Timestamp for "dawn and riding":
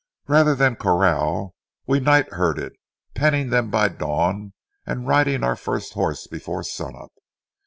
3.87-5.43